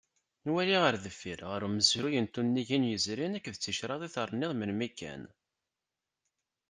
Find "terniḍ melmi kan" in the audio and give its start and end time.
4.15-5.23